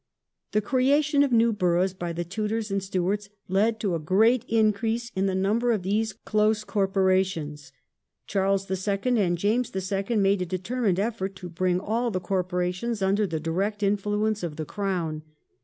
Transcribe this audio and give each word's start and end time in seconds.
The 0.53 0.61
creation 0.61 1.21
of 1.21 1.31
new 1.31 1.53
boroughs 1.53 1.93
by 1.93 2.11
the 2.11 2.25
Tudoi 2.25 2.57
s 2.61 2.71
and 2.71 2.81
Stuarts 2.81 3.29
led 3.47 3.79
to 3.81 3.93
a 3.93 3.99
great 3.99 4.43
increase 4.45 5.11
in 5.15 5.27
the 5.27 5.35
number 5.35 5.71
of 5.71 5.83
these 5.83 6.11
close 6.11 6.63
corporations. 6.63 7.71
Charles 8.25 8.65
II. 8.67 9.19
and 9.19 9.37
James 9.37 9.71
II. 9.75 10.15
made 10.17 10.41
a 10.41 10.45
determined 10.47 10.99
effort 10.99 11.35
to 11.35 11.49
bring 11.49 11.79
all 11.79 12.09
the 12.09 12.19
corporations 12.19 13.03
under 13.03 13.27
the 13.27 13.39
direct 13.39 13.83
influence 13.83 14.41
of 14.41 14.55
the 14.55 14.65
Crown. 14.65 15.21